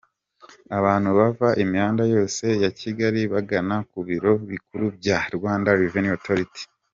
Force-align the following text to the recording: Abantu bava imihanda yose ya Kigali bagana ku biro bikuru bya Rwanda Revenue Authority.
Abantu 0.77 1.09
bava 1.19 1.47
imihanda 1.63 2.03
yose 2.13 2.45
ya 2.63 2.71
Kigali 2.79 3.21
bagana 3.33 3.75
ku 3.89 3.99
biro 4.07 4.33
bikuru 4.51 4.85
bya 4.97 5.17
Rwanda 5.35 5.69
Revenue 5.81 6.15
Authority. 6.17 6.63